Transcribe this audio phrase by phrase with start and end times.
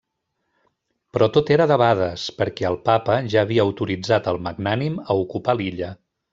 [1.17, 5.97] Però tot era debades, perquè el Papa ja havia autoritzat el Magnànim a ocupar l'illa.